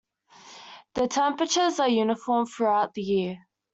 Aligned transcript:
The 0.95 1.07
temperatures 1.07 1.79
are 1.79 1.87
uniform 1.87 2.47
throughout 2.47 2.95
the 2.95 3.03
year. 3.03 3.37